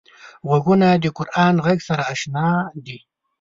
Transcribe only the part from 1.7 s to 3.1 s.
سره اشنا دي